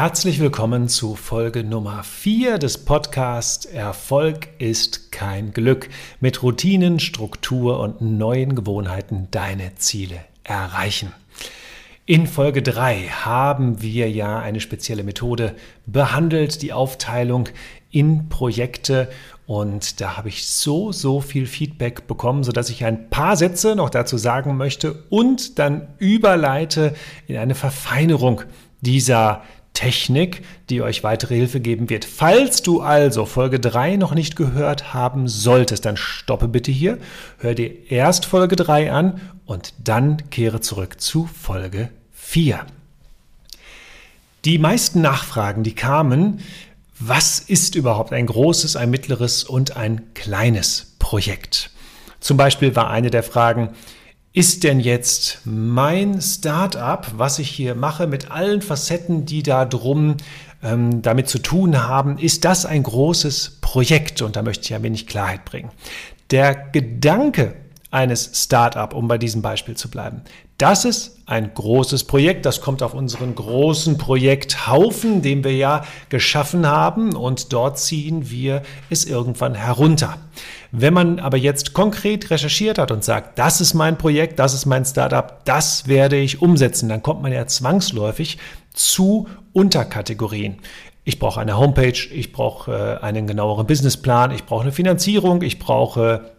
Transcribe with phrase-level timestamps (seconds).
[0.00, 5.88] Herzlich willkommen zu Folge Nummer 4 des Podcasts Erfolg ist kein Glück.
[6.20, 11.12] Mit Routinen, Struktur und neuen Gewohnheiten deine Ziele erreichen.
[12.06, 17.48] In Folge 3 haben wir ja eine spezielle Methode behandelt, die Aufteilung
[17.90, 19.08] in Projekte.
[19.48, 23.90] Und da habe ich so, so viel Feedback bekommen, sodass ich ein paar Sätze noch
[23.90, 26.94] dazu sagen möchte und dann überleite
[27.26, 28.42] in eine Verfeinerung
[28.80, 29.42] dieser
[29.78, 32.04] Technik, die euch weitere Hilfe geben wird.
[32.04, 36.98] Falls du also Folge 3 noch nicht gehört haben solltest, dann stoppe bitte hier,
[37.38, 42.66] hör dir erst Folge 3 an und dann kehre zurück zu Folge 4.
[44.44, 46.40] Die meisten Nachfragen, die kamen,
[46.98, 51.70] was ist überhaupt ein großes, ein mittleres und ein kleines Projekt?
[52.18, 53.76] Zum Beispiel war eine der Fragen,
[54.32, 60.16] ist denn jetzt mein Startup, was ich hier mache, mit allen Facetten, die da drum
[60.62, 64.22] ähm, damit zu tun haben, ist das ein großes Projekt?
[64.22, 65.70] Und da möchte ich ein wenig Klarheit bringen.
[66.30, 67.54] Der Gedanke
[67.90, 70.22] eines Startup, um bei diesem Beispiel zu bleiben,
[70.58, 72.44] das ist ein großes Projekt.
[72.44, 77.14] Das kommt auf unseren großen Projekthaufen, den wir ja geschaffen haben.
[77.14, 80.18] Und dort ziehen wir es irgendwann herunter.
[80.72, 84.66] Wenn man aber jetzt konkret recherchiert hat und sagt, das ist mein Projekt, das ist
[84.66, 88.38] mein Startup, das werde ich umsetzen, dann kommt man ja zwangsläufig
[88.74, 90.58] zu Unterkategorien.
[91.04, 95.58] Ich brauche eine Homepage, ich brauche äh, einen genaueren Businessplan, ich brauche eine Finanzierung, ich
[95.58, 96.32] brauche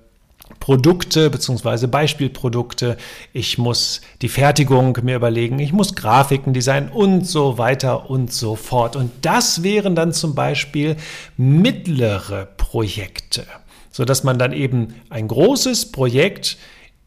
[0.70, 2.96] Produkte beziehungsweise Beispielprodukte,
[3.34, 8.56] ich muss die Fertigung mir überlegen, ich muss Grafiken designen und so weiter und so
[8.56, 8.96] fort.
[8.96, 10.96] Und das wären dann zum Beispiel
[11.38, 13.48] mittlere Projekte,
[13.90, 16.58] sodass man dann eben ein großes Projekt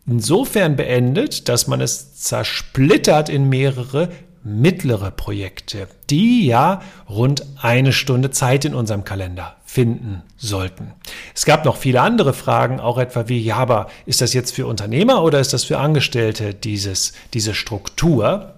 [0.08, 4.08] insofern beendet, dass man es zersplittert in mehrere
[4.44, 10.92] mittlere Projekte, die ja rund eine Stunde Zeit in unserem Kalender finden sollten.
[11.34, 14.66] Es gab noch viele andere Fragen, auch etwa wie, ja, aber ist das jetzt für
[14.66, 18.54] Unternehmer oder ist das für Angestellte dieses, diese Struktur?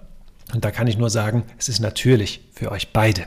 [0.53, 3.25] Und da kann ich nur sagen, es ist natürlich für euch beide.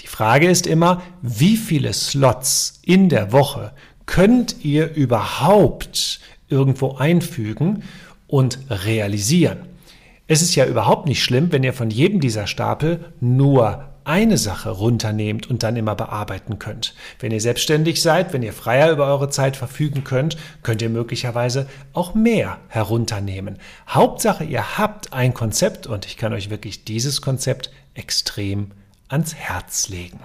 [0.00, 3.72] Die Frage ist immer, wie viele Slots in der Woche
[4.06, 7.82] könnt ihr überhaupt irgendwo einfügen
[8.26, 9.58] und realisieren?
[10.30, 14.68] Es ist ja überhaupt nicht schlimm, wenn ihr von jedem dieser Stapel nur eine Sache
[14.68, 16.94] runternehmt und dann immer bearbeiten könnt.
[17.18, 21.66] Wenn ihr selbstständig seid, wenn ihr freier über eure Zeit verfügen könnt, könnt ihr möglicherweise
[21.94, 23.56] auch mehr herunternehmen.
[23.88, 28.72] Hauptsache, ihr habt ein Konzept und ich kann euch wirklich dieses Konzept extrem
[29.08, 30.20] ans Herz legen.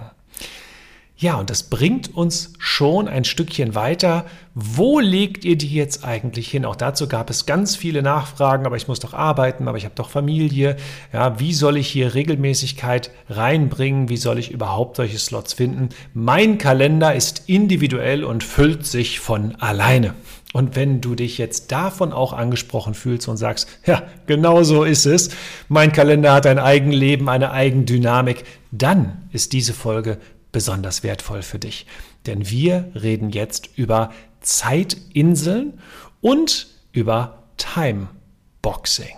[1.16, 4.26] Ja, und das bringt uns schon ein Stückchen weiter.
[4.54, 6.64] Wo legt ihr die jetzt eigentlich hin?
[6.64, 9.94] Auch dazu gab es ganz viele Nachfragen, aber ich muss doch arbeiten, aber ich habe
[9.94, 10.76] doch Familie.
[11.12, 14.08] Ja, wie soll ich hier Regelmäßigkeit reinbringen?
[14.08, 15.90] Wie soll ich überhaupt solche Slots finden?
[16.14, 20.14] Mein Kalender ist individuell und füllt sich von alleine.
[20.52, 25.06] Und wenn du dich jetzt davon auch angesprochen fühlst und sagst, ja, genau so ist
[25.06, 25.30] es,
[25.68, 30.18] mein Kalender hat ein Eigenleben, eine Eigendynamik, dann ist diese Folge
[30.54, 31.84] besonders wertvoll für dich.
[32.26, 35.80] Denn wir reden jetzt über Zeitinseln
[36.22, 39.16] und über Timeboxing.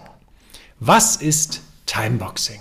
[0.80, 2.60] Was ist Timeboxing?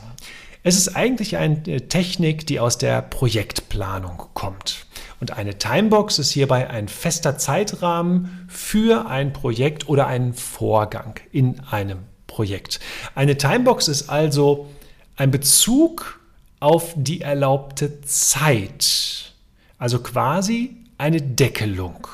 [0.61, 4.85] Es ist eigentlich eine Technik, die aus der Projektplanung kommt.
[5.21, 11.61] Und eine Timebox ist hierbei ein fester Zeitrahmen für ein Projekt oder einen Vorgang in
[11.61, 12.81] einem Projekt.
[13.13, 14.69] Eine Timebox ist also
[15.15, 16.19] ein Bezug
[16.65, 19.33] auf die erlaubte Zeit.
[19.77, 22.07] Also quasi eine Deckelung.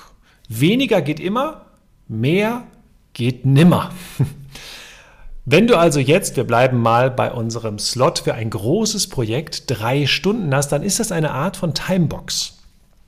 [0.50, 1.68] Weniger geht immer,
[2.10, 2.66] mehr
[3.14, 3.92] geht nimmer.
[5.46, 10.06] Wenn du also jetzt, wir bleiben mal bei unserem Slot für ein großes Projekt, drei
[10.06, 12.58] Stunden hast, dann ist das eine Art von Timebox.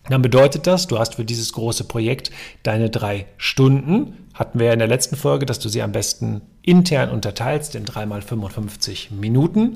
[0.07, 2.31] Dann bedeutet das, du hast für dieses große Projekt
[2.63, 4.29] deine drei Stunden.
[4.33, 7.83] Hatten wir ja in der letzten Folge, dass du sie am besten intern unterteilst in
[7.83, 9.75] dreimal 55 Minuten.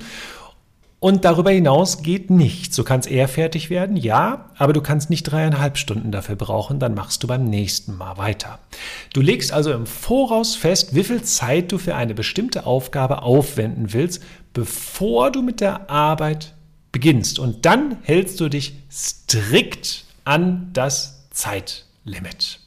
[1.00, 2.76] Und darüber hinaus geht nichts.
[2.76, 6.96] Du kannst eher fertig werden, ja, aber du kannst nicht dreieinhalb Stunden dafür brauchen, dann
[6.96, 8.58] machst du beim nächsten Mal weiter.
[9.14, 13.94] Du legst also im Voraus fest, wie viel Zeit du für eine bestimmte Aufgabe aufwenden
[13.94, 14.24] willst,
[14.54, 16.56] bevor du mit der Arbeit
[16.92, 17.38] beginnst.
[17.38, 22.60] Und dann hältst du dich strikt an das Zeitlimit.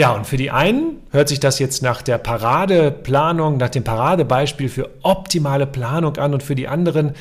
[0.00, 4.70] Ja, und für die einen hört sich das jetzt nach der Paradeplanung, nach dem Paradebeispiel
[4.70, 7.12] für optimale Planung an und für die anderen,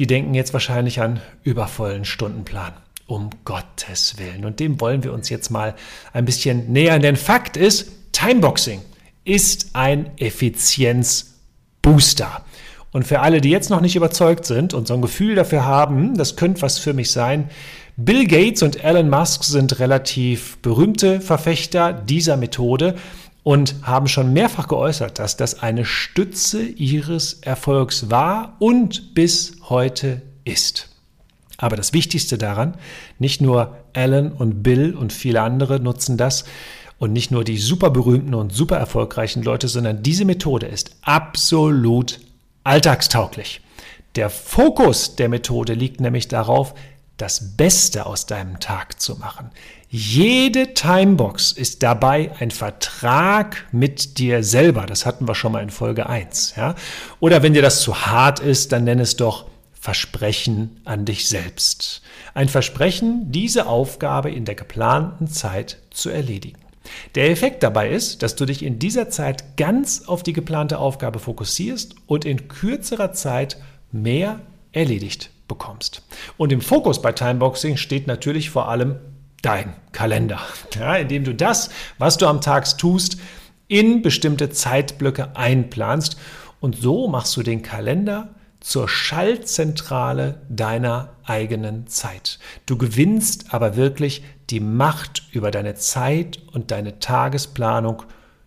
[0.00, 2.72] die denken jetzt wahrscheinlich an übervollen Stundenplan.
[3.06, 4.44] Um Gottes Willen.
[4.44, 5.76] Und dem wollen wir uns jetzt mal
[6.12, 8.80] ein bisschen nähern, denn Fakt ist, Timeboxing
[9.22, 12.44] ist ein Effizienzbooster.
[12.90, 16.16] Und für alle, die jetzt noch nicht überzeugt sind und so ein Gefühl dafür haben,
[16.16, 17.48] das könnte was für mich sein,
[17.96, 22.96] Bill Gates und Elon Musk sind relativ berühmte Verfechter dieser Methode
[23.44, 30.22] und haben schon mehrfach geäußert, dass das eine Stütze ihres Erfolgs war und bis heute
[30.44, 30.88] ist.
[31.56, 32.76] Aber das Wichtigste daran,
[33.20, 36.46] nicht nur Alan und Bill und viele andere nutzen das
[36.98, 42.18] und nicht nur die super berühmten und super erfolgreichen Leute, sondern diese Methode ist absolut
[42.64, 43.60] alltagstauglich.
[44.16, 46.74] Der Fokus der Methode liegt nämlich darauf,
[47.16, 49.50] das Beste aus deinem Tag zu machen.
[49.88, 54.86] Jede Timebox ist dabei ein Vertrag mit dir selber.
[54.86, 56.54] Das hatten wir schon mal in Folge 1.
[56.56, 56.74] Ja?
[57.20, 62.02] Oder wenn dir das zu hart ist, dann nenn es doch Versprechen an dich selbst.
[62.32, 66.58] Ein Versprechen, diese Aufgabe in der geplanten Zeit zu erledigen.
[67.14, 71.18] Der Effekt dabei ist, dass du dich in dieser Zeit ganz auf die geplante Aufgabe
[71.18, 73.58] fokussierst und in kürzerer Zeit
[73.92, 74.40] mehr
[74.72, 76.02] erledigt bekommst.
[76.36, 78.96] Und im Fokus bei Timeboxing steht natürlich vor allem
[79.42, 80.40] dein Kalender,
[80.74, 83.18] ja, indem du das, was du am Tag tust,
[83.68, 86.16] in bestimmte Zeitblöcke einplanst.
[86.60, 92.38] Und so machst du den Kalender zur Schaltzentrale deiner eigenen Zeit.
[92.64, 98.04] Du gewinnst aber wirklich die Macht über deine Zeit und deine Tagesplanung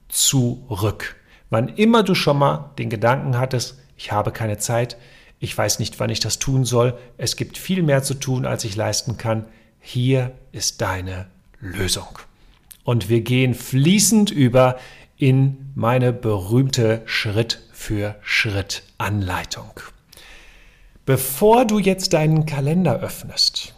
[0.10, 1.16] zurück.
[1.50, 4.98] Wann immer du schon mal den Gedanken hattest, ich habe keine Zeit,
[5.40, 8.64] ich weiß nicht, wann ich das tun soll, es gibt viel mehr zu tun, als
[8.64, 9.46] ich leisten kann,
[9.80, 11.28] hier ist deine
[11.60, 12.20] Lösung.
[12.84, 14.78] Und wir gehen fließend über
[15.18, 19.80] in meine berühmte Schritt für Schritt Anleitung.
[21.06, 23.74] Bevor du jetzt deinen Kalender öffnest,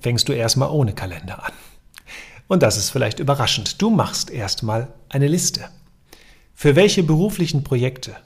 [0.00, 1.52] fängst du erstmal ohne Kalender an.
[2.48, 3.80] Und das ist vielleicht überraschend.
[3.82, 5.68] Du machst erstmal eine Liste.
[6.54, 8.16] Für welche beruflichen Projekte,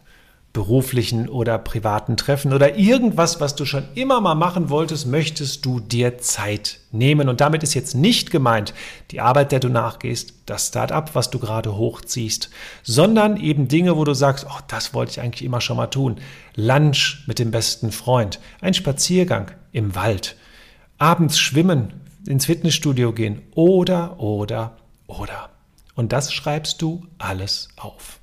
[0.53, 5.79] beruflichen oder privaten Treffen oder irgendwas, was du schon immer mal machen wolltest, möchtest du
[5.79, 7.29] dir Zeit nehmen.
[7.29, 8.75] Und damit ist jetzt nicht gemeint
[9.13, 12.51] die Arbeit, der du nachgehst, das Start-up, was du gerade hochziehst,
[12.83, 16.17] sondern eben Dinge, wo du sagst, oh, das wollte ich eigentlich immer schon mal tun.
[16.57, 20.35] Lunch mit dem besten Freund, ein Spaziergang im Wald,
[20.99, 21.93] abends schwimmen,
[22.27, 24.77] ins Fitnessstudio gehen oder, oder,
[25.07, 25.51] oder.
[25.95, 28.19] Und das schreibst du alles auf.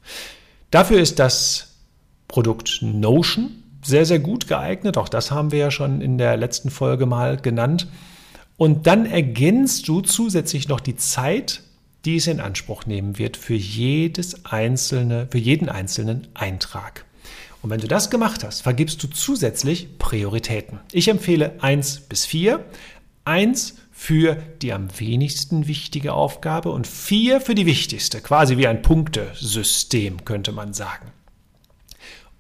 [0.72, 1.67] Dafür ist das
[2.28, 4.98] Produkt Notion sehr, sehr gut geeignet.
[4.98, 7.88] Auch das haben wir ja schon in der letzten Folge mal genannt.
[8.58, 11.62] Und dann ergänzt du zusätzlich noch die Zeit,
[12.06, 17.06] die es in Anspruch nehmen wird für jedes einzelne, für jeden einzelnen Eintrag.
[17.62, 20.80] Und wenn du das gemacht hast, vergibst du zusätzlich Prioritäten.
[20.92, 22.64] Ich empfehle 1 bis 4.
[23.26, 28.22] 1 für die am wenigsten wichtige Aufgabe und 4 für die wichtigste.
[28.22, 31.12] Quasi wie ein Punktesystem, könnte man sagen.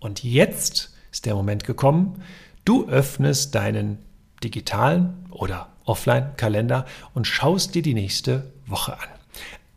[0.07, 2.23] Und jetzt ist der Moment gekommen,
[2.63, 3.97] du öffnest deinen
[4.41, 9.09] digitalen oder Offline-Kalender und schaust dir die nächste Woche an.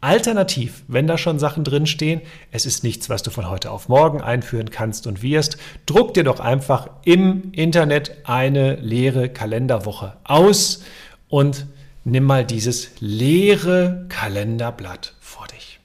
[0.00, 2.20] Alternativ, wenn da schon Sachen drinstehen,
[2.52, 6.22] es ist nichts, was du von heute auf morgen einführen kannst und wirst, druck dir
[6.22, 10.84] doch einfach im Internet eine leere Kalenderwoche aus
[11.28, 11.66] und
[12.04, 15.80] nimm mal dieses leere Kalenderblatt vor dich.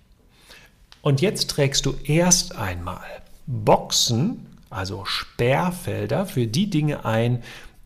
[1.01, 3.01] Und jetzt trägst du erst einmal
[3.47, 7.43] Boxen, also Sperrfelder, für die Dinge ein,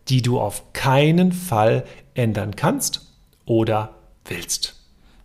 [0.07, 3.07] die du auf keinen Fall ändern kannst
[3.45, 4.75] oder willst.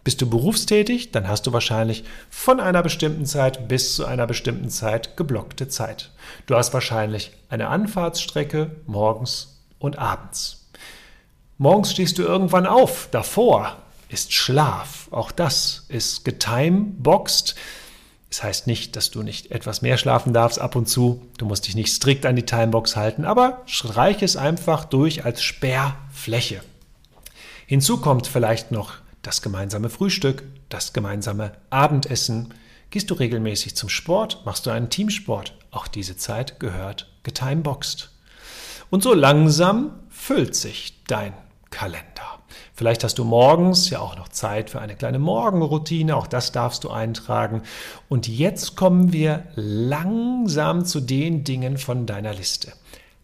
[0.04, 4.68] Bist du berufstätig, dann hast du wahrscheinlich von einer bestimmten Zeit bis zu einer bestimmten
[4.68, 6.10] Zeit geblockte Zeit.
[6.44, 10.68] Du hast wahrscheinlich eine Anfahrtsstrecke morgens und abends.
[11.56, 13.78] Morgens stehst du irgendwann auf, davor
[14.10, 15.08] ist Schlaf.
[15.10, 17.54] Auch das ist getimeboxt.
[18.34, 21.22] Das heißt nicht, dass du nicht etwas mehr schlafen darfst ab und zu.
[21.38, 25.40] Du musst dich nicht strikt an die Timebox halten, aber streich es einfach durch als
[25.40, 26.60] Sperrfläche.
[27.66, 32.52] Hinzu kommt vielleicht noch das gemeinsame Frühstück, das gemeinsame Abendessen.
[32.90, 35.56] Gehst du regelmäßig zum Sport, machst du einen Teamsport.
[35.70, 38.10] Auch diese Zeit gehört getimeboxt.
[38.90, 41.34] Und so langsam füllt sich dein
[41.70, 42.40] Kalender.
[42.74, 46.84] Vielleicht hast du morgens ja auch noch Zeit für eine kleine Morgenroutine, auch das darfst
[46.84, 47.62] du eintragen.
[48.08, 52.72] Und jetzt kommen wir langsam zu den Dingen von deiner Liste.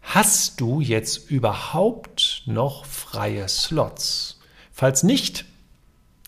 [0.01, 4.39] Hast du jetzt überhaupt noch freie Slots?
[4.71, 5.45] Falls nicht,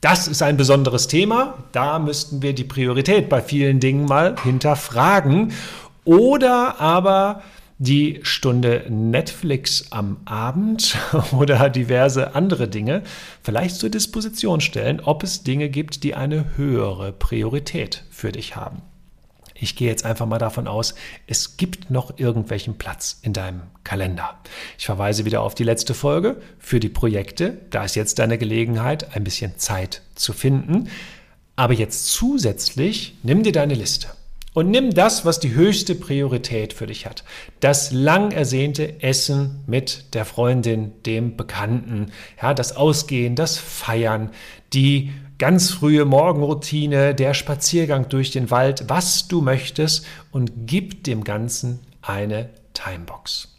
[0.03, 1.53] das ist ein besonderes Thema.
[1.71, 5.53] Da müssten wir die Priorität bei vielen Dingen mal hinterfragen.
[6.03, 7.41] Oder aber
[7.83, 10.97] die Stunde Netflix am Abend
[11.37, 13.03] oder diverse andere Dinge
[13.41, 18.81] vielleicht zur Disposition stellen, ob es Dinge gibt, die eine höhere Priorität für dich haben.
[19.55, 20.95] Ich gehe jetzt einfach mal davon aus,
[21.27, 24.39] es gibt noch irgendwelchen Platz in deinem Kalender.
[24.77, 27.57] Ich verweise wieder auf die letzte Folge für die Projekte.
[27.69, 30.89] Da ist jetzt deine Gelegenheit, ein bisschen Zeit zu finden.
[31.55, 34.07] Aber jetzt zusätzlich nimm dir deine Liste
[34.53, 37.23] und nimm das, was die höchste Priorität für dich hat.
[37.59, 44.29] Das lang ersehnte Essen mit der Freundin, dem Bekannten, ja, das Ausgehen, das Feiern,
[44.73, 51.23] die ganz frühe Morgenroutine, der Spaziergang durch den Wald, was du möchtest und gib dem
[51.23, 53.49] Ganzen eine Timebox.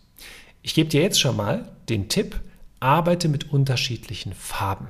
[0.62, 2.40] Ich gebe dir jetzt schon mal den Tipp,
[2.80, 4.88] arbeite mit unterschiedlichen Farben.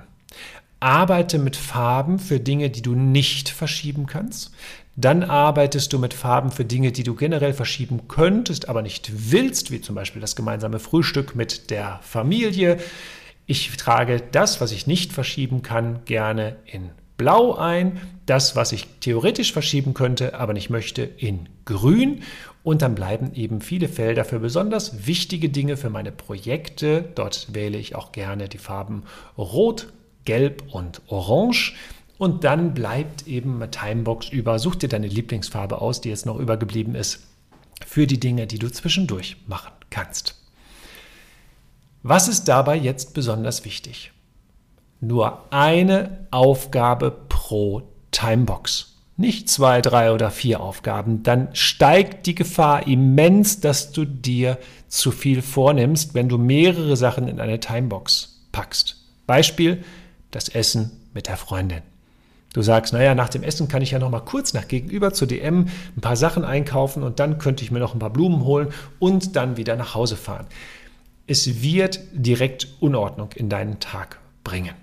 [0.79, 4.53] Arbeite mit Farben für Dinge, die du nicht verschieben kannst.
[4.97, 9.71] Dann arbeitest du mit Farben für Dinge, die du generell verschieben könntest, aber nicht willst,
[9.73, 12.79] wie zum Beispiel das gemeinsame Frühstück mit der Familie.
[13.47, 18.87] Ich trage das, was ich nicht verschieben kann, gerne in Blau ein, das, was ich
[19.01, 22.23] theoretisch verschieben könnte, aber nicht möchte, in Grün.
[22.63, 27.05] Und dann bleiben eben viele Felder für besonders wichtige Dinge für meine Projekte.
[27.15, 29.03] Dort wähle ich auch gerne die Farben
[29.37, 29.93] Rot,
[30.25, 31.75] Gelb und Orange.
[32.25, 34.59] Und dann bleibt eben Timebox über.
[34.59, 37.27] Such dir deine Lieblingsfarbe aus, die jetzt noch übergeblieben ist,
[37.87, 40.35] für die Dinge, die du zwischendurch machen kannst.
[42.03, 44.13] Was ist dabei jetzt besonders wichtig?
[45.03, 48.95] Nur eine Aufgabe pro Timebox.
[49.19, 51.23] Nicht zwei, drei oder vier Aufgaben.
[51.25, 54.57] Dann steigt die Gefahr immens, dass du dir
[54.89, 58.97] zu viel vornimmst, wenn du mehrere Sachen in eine Timebox packst.
[59.27, 59.85] Beispiel
[60.31, 61.83] das Essen mit der Freundin.
[62.55, 65.27] Du sagst, naja, nach dem Essen kann ich ja noch mal kurz nach gegenüber zur
[65.27, 68.69] DM ein paar Sachen einkaufen und dann könnte ich mir noch ein paar Blumen holen
[69.01, 70.47] und dann wieder nach Hause fahren.
[71.27, 74.75] Es wird direkt Unordnung in deinen Tag bringen.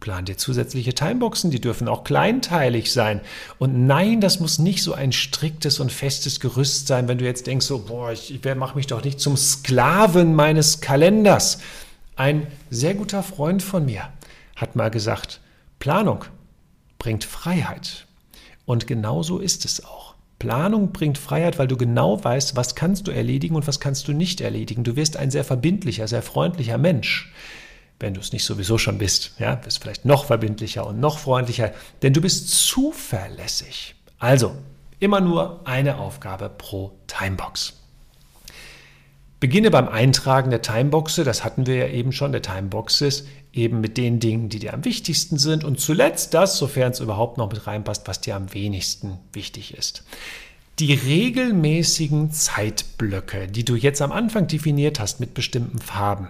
[0.00, 3.20] Plan dir zusätzliche Timeboxen, die dürfen auch kleinteilig sein.
[3.60, 7.46] Und nein, das muss nicht so ein striktes und festes Gerüst sein, wenn du jetzt
[7.46, 11.60] denkst, so, boah, ich, ich mache mich doch nicht zum Sklaven meines Kalenders.
[12.16, 14.08] Ein sehr guter Freund von mir
[14.56, 15.40] hat mal gesagt,
[15.78, 16.24] Planung
[17.02, 18.06] bringt Freiheit.
[18.64, 20.14] Und genau so ist es auch.
[20.38, 24.12] Planung bringt Freiheit, weil du genau weißt, was kannst du erledigen und was kannst du
[24.12, 24.84] nicht erledigen.
[24.84, 27.32] Du wirst ein sehr verbindlicher, sehr freundlicher Mensch.
[27.98, 31.72] Wenn du es nicht sowieso schon bist, ja, bist vielleicht noch verbindlicher und noch freundlicher,
[32.02, 33.96] denn du bist zuverlässig.
[34.20, 34.54] Also,
[35.00, 37.81] immer nur eine Aufgabe pro Timebox.
[39.42, 43.96] Beginne beim Eintragen der Timeboxe, das hatten wir ja eben schon, der Timeboxes, eben mit
[43.96, 47.66] den Dingen, die dir am wichtigsten sind und zuletzt das, sofern es überhaupt noch mit
[47.66, 50.04] reinpasst, was dir am wenigsten wichtig ist.
[50.78, 56.28] Die regelmäßigen Zeitblöcke, die du jetzt am Anfang definiert hast mit bestimmten Farben,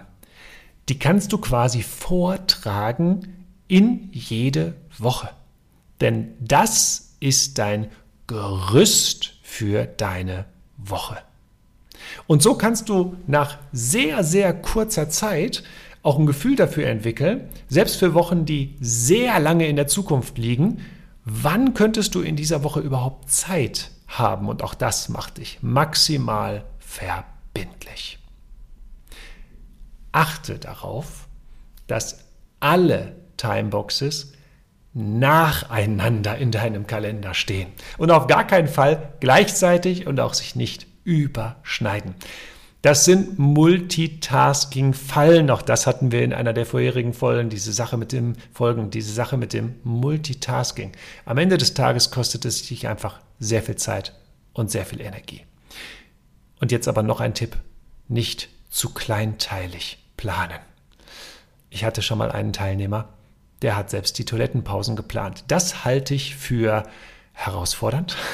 [0.89, 5.29] die kannst du quasi vortragen in jede Woche.
[6.01, 7.91] Denn das ist dein
[8.25, 10.45] Gerüst für deine
[10.77, 11.19] Woche.
[12.27, 15.63] Und so kannst du nach sehr, sehr kurzer Zeit
[16.03, 20.81] auch ein Gefühl dafür entwickeln, selbst für Wochen, die sehr lange in der Zukunft liegen,
[21.23, 24.49] wann könntest du in dieser Woche überhaupt Zeit haben?
[24.49, 28.19] Und auch das macht dich maximal verbindlich.
[30.11, 31.27] Achte darauf,
[31.87, 32.25] dass
[32.59, 34.33] alle Timeboxes
[34.93, 40.85] nacheinander in deinem Kalender stehen und auf gar keinen Fall gleichzeitig und auch sich nicht
[41.03, 42.15] überschneiden.
[42.83, 45.49] Das sind Multitasking-Fallen.
[45.49, 49.13] Auch das hatten wir in einer der vorherigen Folgen, diese Sache mit dem Folgen, diese
[49.13, 50.91] Sache mit dem Multitasking.
[51.23, 54.13] Am Ende des Tages kostet es dich einfach sehr viel Zeit
[54.51, 55.45] und sehr viel Energie.
[56.59, 57.55] Und jetzt aber noch ein Tipp.
[58.09, 60.59] Nicht zu kleinteilig planen.
[61.69, 63.13] Ich hatte schon mal einen Teilnehmer,
[63.61, 65.45] der hat selbst die Toilettenpausen geplant.
[65.47, 66.83] Das halte ich für
[67.31, 68.17] herausfordernd.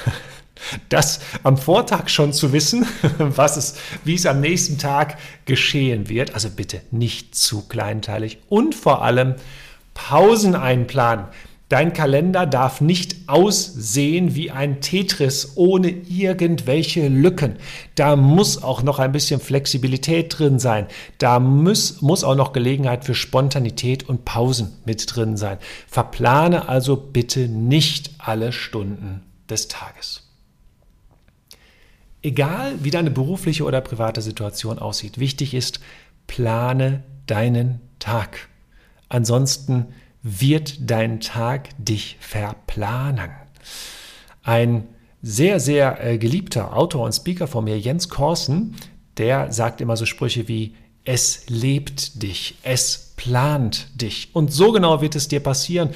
[0.89, 2.85] Das am Vortag schon zu wissen,
[3.17, 6.33] was es, wie es am nächsten Tag geschehen wird.
[6.33, 9.35] Also bitte nicht zu kleinteilig und vor allem
[9.93, 11.25] Pausen einplanen.
[11.69, 17.57] Dein Kalender darf nicht aussehen wie ein Tetris ohne irgendwelche Lücken.
[17.93, 20.87] Da muss auch noch ein bisschen Flexibilität drin sein.
[21.19, 25.59] Da muss, muss auch noch Gelegenheit für Spontanität und Pausen mit drin sein.
[25.87, 30.28] Verplane also bitte nicht alle Stunden des Tages.
[32.21, 35.79] Egal wie deine berufliche oder private Situation aussieht, wichtig ist,
[36.27, 38.49] plane deinen Tag.
[39.07, 39.87] Ansonsten
[40.21, 43.31] wird dein Tag dich verplanen.
[44.43, 44.87] Ein
[45.21, 48.75] sehr, sehr äh, geliebter Autor und Speaker von mir, Jens Korsen,
[49.17, 54.29] der sagt immer so Sprüche wie, es lebt dich, es plant dich.
[54.33, 55.89] Und so genau wird es dir passieren.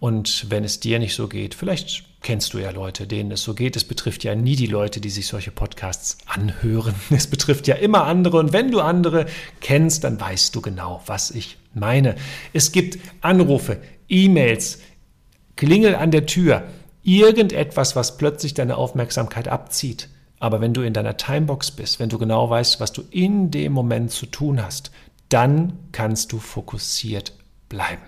[0.00, 3.54] Und wenn es dir nicht so geht, vielleicht kennst du ja Leute, denen es so
[3.54, 3.76] geht.
[3.76, 6.94] Es betrifft ja nie die Leute, die sich solche Podcasts anhören.
[7.10, 8.38] Es betrifft ja immer andere.
[8.38, 9.26] Und wenn du andere
[9.60, 12.16] kennst, dann weißt du genau, was ich meine.
[12.52, 14.80] Es gibt Anrufe, E-Mails,
[15.56, 16.64] Klingel an der Tür,
[17.02, 20.08] irgendetwas, was plötzlich deine Aufmerksamkeit abzieht.
[20.38, 23.72] Aber wenn du in deiner Timebox bist, wenn du genau weißt, was du in dem
[23.72, 24.90] Moment zu tun hast,
[25.28, 27.32] dann kannst du fokussiert
[27.68, 28.02] bleiben.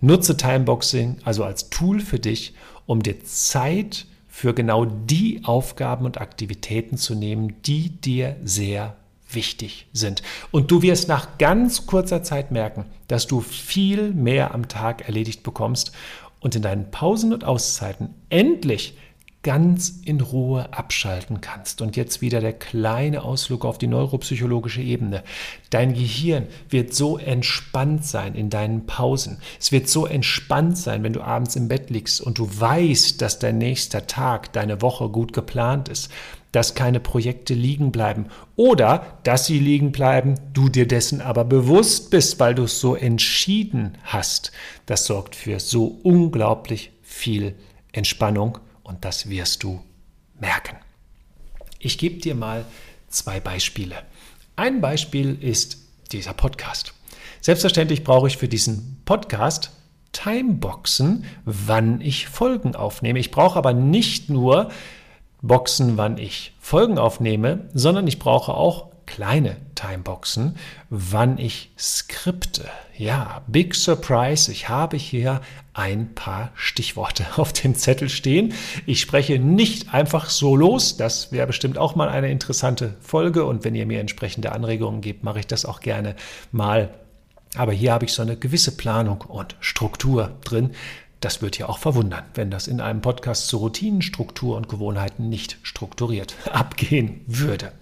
[0.00, 2.54] Nutze Timeboxing also als Tool für dich,
[2.86, 8.96] um dir Zeit für genau die Aufgaben und Aktivitäten zu nehmen, die dir sehr
[9.30, 10.22] wichtig sind.
[10.50, 15.42] Und du wirst nach ganz kurzer Zeit merken, dass du viel mehr am Tag erledigt
[15.42, 15.92] bekommst
[16.40, 18.96] und in deinen Pausen und Auszeiten endlich
[19.46, 21.80] ganz in Ruhe abschalten kannst.
[21.80, 25.22] Und jetzt wieder der kleine Ausflug auf die neuropsychologische Ebene.
[25.70, 29.38] Dein Gehirn wird so entspannt sein in deinen Pausen.
[29.60, 33.38] Es wird so entspannt sein, wenn du abends im Bett liegst und du weißt, dass
[33.38, 36.10] dein nächster Tag, deine Woche gut geplant ist,
[36.50, 38.26] dass keine Projekte liegen bleiben
[38.56, 42.96] oder dass sie liegen bleiben, du dir dessen aber bewusst bist, weil du es so
[42.96, 44.50] entschieden hast.
[44.86, 47.54] Das sorgt für so unglaublich viel
[47.92, 49.82] Entspannung und das wirst du
[50.38, 50.76] merken.
[51.78, 52.64] Ich gebe dir mal
[53.08, 53.96] zwei Beispiele.
[54.54, 55.78] Ein Beispiel ist
[56.12, 56.94] dieser Podcast.
[57.40, 59.72] Selbstverständlich brauche ich für diesen Podcast
[60.12, 63.18] Timeboxen, wann ich Folgen aufnehme.
[63.18, 64.70] Ich brauche aber nicht nur
[65.42, 70.56] Boxen, wann ich Folgen aufnehme, sondern ich brauche auch kleine Timeboxen,
[70.90, 72.66] wann ich skripte.
[72.98, 75.40] Ja, big surprise, ich habe hier
[75.72, 78.52] ein paar Stichworte auf dem Zettel stehen.
[78.84, 83.64] Ich spreche nicht einfach so los, das wäre bestimmt auch mal eine interessante Folge und
[83.64, 86.14] wenn ihr mir entsprechende Anregungen gebt, mache ich das auch gerne
[86.52, 86.90] mal.
[87.54, 90.72] Aber hier habe ich so eine gewisse Planung und Struktur drin.
[91.20, 95.30] Das wird ja auch verwundern, wenn das in einem Podcast zu Routinen, Struktur und Gewohnheiten
[95.30, 97.72] nicht strukturiert abgehen würde.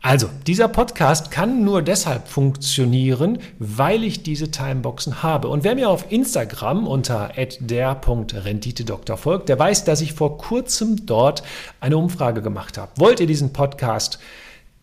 [0.00, 5.48] Also, dieser Podcast kann nur deshalb funktionieren, weil ich diese Timeboxen habe.
[5.48, 11.42] Und wer mir auf Instagram unter der.renditedoktor folgt, der weiß, dass ich vor kurzem dort
[11.80, 12.92] eine Umfrage gemacht habe.
[12.94, 14.20] Wollt ihr diesen Podcast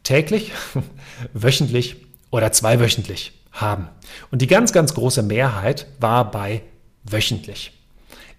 [0.04, 0.52] täglich,
[1.34, 1.96] wöchentlich
[2.30, 3.88] oder zweiwöchentlich haben?
[4.32, 6.62] Und die ganz, ganz große Mehrheit war bei
[7.06, 7.72] wöchentlich.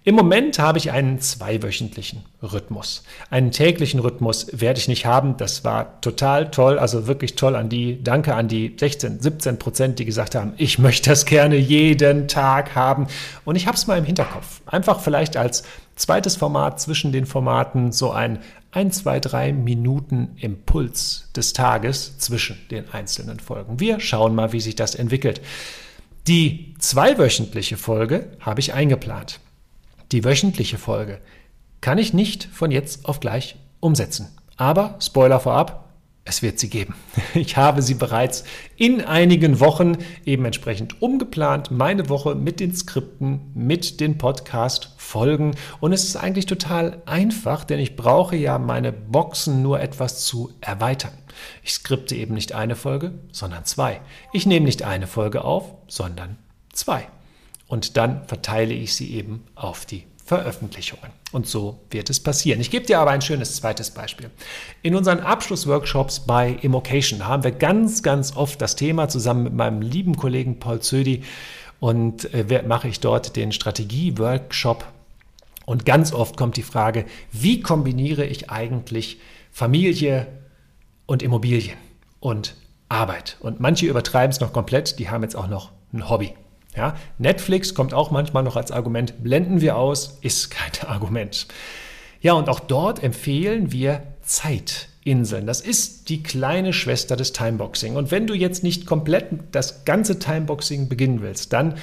[0.07, 3.03] Im Moment habe ich einen zweiwöchentlichen Rhythmus.
[3.29, 5.35] Einen täglichen Rhythmus werde ich nicht haben.
[5.35, 9.99] Das war total toll, also wirklich toll an die, danke an die 16, 17 Prozent,
[9.99, 13.07] die gesagt haben, ich möchte das gerne jeden Tag haben.
[13.43, 14.61] Und ich habe es mal im Hinterkopf.
[14.65, 15.63] Einfach vielleicht als
[15.97, 18.39] zweites Format zwischen den Formaten so ein
[18.71, 23.81] 1, 2, 3 Minuten Impuls des Tages zwischen den einzelnen Folgen.
[23.81, 25.41] Wir schauen mal, wie sich das entwickelt.
[26.27, 29.41] Die zweiwöchentliche Folge habe ich eingeplant.
[30.13, 31.19] Die wöchentliche Folge
[31.81, 34.29] kann ich nicht von jetzt auf gleich umsetzen.
[34.55, 35.89] Aber, Spoiler vorab,
[36.23, 36.95] es wird sie geben.
[37.33, 38.45] Ich habe sie bereits
[38.77, 45.55] in einigen Wochen eben entsprechend umgeplant, meine Woche mit den Skripten, mit den Podcast-Folgen.
[45.81, 50.51] Und es ist eigentlich total einfach, denn ich brauche ja meine Boxen nur etwas zu
[50.61, 51.13] erweitern.
[51.63, 53.99] Ich skripte eben nicht eine Folge, sondern zwei.
[54.31, 56.37] Ich nehme nicht eine Folge auf, sondern
[56.71, 57.07] zwei
[57.67, 61.11] und dann verteile ich sie eben auf die Veröffentlichungen.
[61.31, 62.59] Und so wird es passieren.
[62.59, 64.29] Ich gebe dir aber ein schönes zweites Beispiel.
[64.81, 69.81] In unseren Abschlussworkshops bei Immocation haben wir ganz, ganz oft das Thema zusammen mit meinem
[69.81, 71.23] lieben Kollegen Paul Zödi
[71.79, 74.85] und äh, mache ich dort den Strategie-Workshop.
[75.65, 79.19] Und ganz oft kommt die Frage, wie kombiniere ich eigentlich
[79.51, 80.27] Familie
[81.05, 81.77] und Immobilien
[82.19, 82.55] und
[82.89, 83.37] Arbeit?
[83.39, 86.33] Und manche übertreiben es noch komplett, die haben jetzt auch noch ein Hobby.
[86.77, 91.47] Ja, Netflix kommt auch manchmal noch als Argument, blenden wir aus, ist kein Argument.
[92.21, 95.47] Ja, und auch dort empfehlen wir Zeitinseln.
[95.47, 97.95] Das ist die kleine Schwester des Timeboxing.
[97.95, 101.75] Und wenn du jetzt nicht komplett das ganze Timeboxing beginnen willst, dann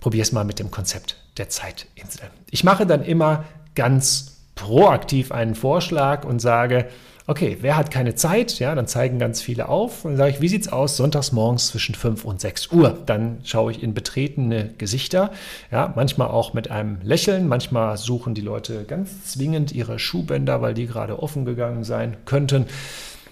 [0.00, 2.30] probier es mal mit dem Konzept der Zeitinsel.
[2.50, 3.44] Ich mache dann immer
[3.74, 4.29] ganz
[4.60, 6.86] proaktiv einen Vorschlag und sage,
[7.26, 8.58] okay, wer hat keine Zeit?
[8.58, 10.04] Ja, dann zeigen ganz viele auf.
[10.04, 12.98] Und dann sage ich, wie sieht es aus sonntags morgens zwischen 5 und 6 Uhr?
[13.06, 15.30] Dann schaue ich in betretene Gesichter,
[15.70, 20.74] ja, manchmal auch mit einem Lächeln, manchmal suchen die Leute ganz zwingend ihre Schuhbänder, weil
[20.74, 22.66] die gerade offen gegangen sein könnten.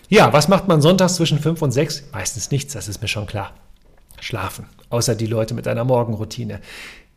[0.09, 2.11] Ja, was macht man sonntags zwischen 5 und 6?
[2.12, 3.53] Meistens nichts, das ist mir schon klar.
[4.21, 6.61] Schlafen, außer die Leute mit einer Morgenroutine.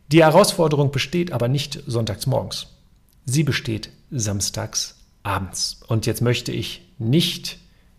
[0.08, 2.71] Die Herausforderung besteht aber nicht sonntags morgens.
[3.24, 5.80] Sie besteht samstags abends.
[5.86, 7.58] Und jetzt möchte ich nicht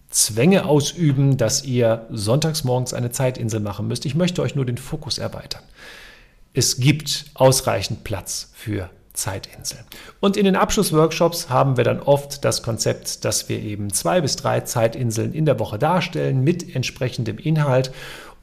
[0.09, 4.05] Zwänge ausüben, dass ihr sonntags morgens eine Zeitinsel machen müsst.
[4.05, 5.63] Ich möchte euch nur den Fokus erweitern.
[6.53, 9.79] Es gibt ausreichend Platz für Zeitinsel.
[10.19, 14.35] Und in den Abschlussworkshops haben wir dann oft das Konzept, dass wir eben zwei bis
[14.35, 17.91] drei Zeitinseln in der Woche darstellen mit entsprechendem Inhalt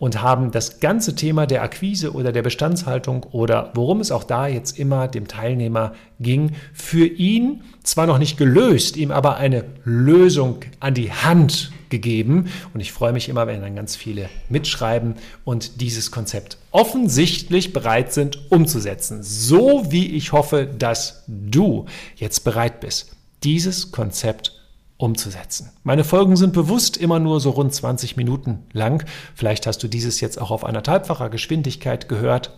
[0.00, 4.48] und haben das ganze Thema der Akquise oder der Bestandshaltung oder worum es auch da
[4.48, 10.60] jetzt immer dem Teilnehmer ging, für ihn zwar noch nicht gelöst, ihm aber eine Lösung
[10.80, 12.50] an die Hand gegeben.
[12.72, 18.14] Und ich freue mich immer, wenn dann ganz viele mitschreiben und dieses Konzept offensichtlich bereit
[18.14, 19.22] sind umzusetzen.
[19.22, 21.84] So wie ich hoffe, dass du
[22.16, 24.60] jetzt bereit bist, dieses Konzept
[25.00, 25.70] umzusetzen.
[25.82, 29.04] Meine Folgen sind bewusst immer nur so rund 20 Minuten lang.
[29.34, 32.52] Vielleicht hast du dieses jetzt auch auf einer halbfacher Geschwindigkeit gehört.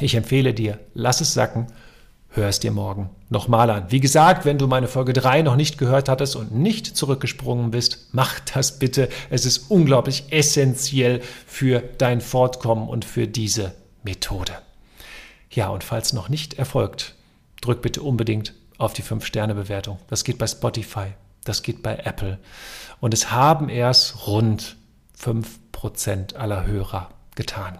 [0.00, 1.66] Ich empfehle dir, lass es sacken,
[2.30, 3.84] hör es dir morgen nochmal an.
[3.90, 8.08] Wie gesagt, wenn du meine Folge 3 noch nicht gehört hattest und nicht zurückgesprungen bist,
[8.12, 9.08] mach das bitte.
[9.30, 14.52] Es ist unglaublich essentiell für dein Fortkommen und für diese Methode.
[15.50, 17.14] Ja, und falls noch nicht erfolgt,
[17.60, 19.98] drück bitte unbedingt auf die 5-Sterne-Bewertung.
[20.08, 21.12] Das geht bei Spotify,
[21.44, 22.38] das geht bei Apple.
[23.00, 24.76] Und es haben erst rund
[25.18, 27.78] 5% aller Hörer getan.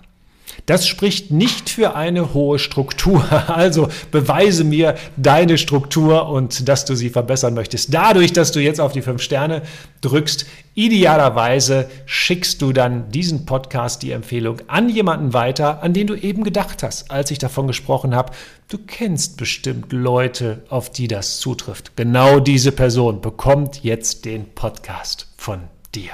[0.66, 3.24] Das spricht nicht für eine hohe Struktur.
[3.54, 7.92] Also beweise mir deine Struktur und dass du sie verbessern möchtest.
[7.92, 9.62] Dadurch, dass du jetzt auf die fünf Sterne
[10.00, 16.14] drückst, idealerweise schickst du dann diesen Podcast, die Empfehlung an jemanden weiter, an den du
[16.14, 18.32] eben gedacht hast, als ich davon gesprochen habe.
[18.68, 21.96] Du kennst bestimmt Leute, auf die das zutrifft.
[21.96, 25.60] Genau diese Person bekommt jetzt den Podcast von
[25.94, 26.12] dir.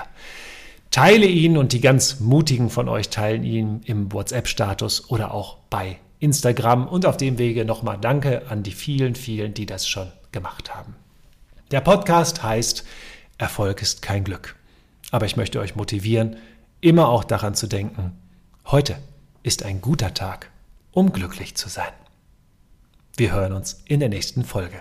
[0.91, 5.99] Teile ihn und die ganz mutigen von euch teilen ihn im WhatsApp-Status oder auch bei
[6.19, 6.89] Instagram.
[6.89, 10.97] Und auf dem Wege nochmal Danke an die vielen, vielen, die das schon gemacht haben.
[11.71, 12.85] Der Podcast heißt
[13.39, 14.57] Erfolg ist kein Glück.
[15.13, 16.37] Aber ich möchte euch motivieren,
[16.81, 18.13] immer auch daran zu denken,
[18.67, 18.99] heute
[19.43, 20.51] ist ein guter Tag,
[20.93, 21.93] um glücklich zu sein.
[23.17, 24.81] Wir hören uns in der nächsten Folge.